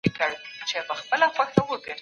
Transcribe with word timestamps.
د 0.03 0.03
فوټبال 0.03 0.33
سیالۍ 0.69 0.81
په 0.87 0.93
هر 0.97 1.05
ولایت 1.09 1.35
کي 1.37 1.63
کیدلې. 1.67 1.87